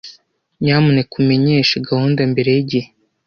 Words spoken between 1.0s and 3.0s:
umenyeshe gahunda mbere yigihe.